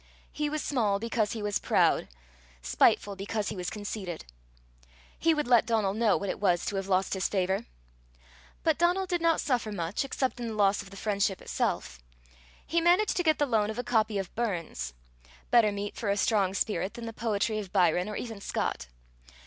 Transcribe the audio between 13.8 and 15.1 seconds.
copy of Burns